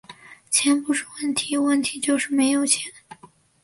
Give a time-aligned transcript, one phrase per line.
[0.49, 2.91] 钱不是问题，问题就是没有钱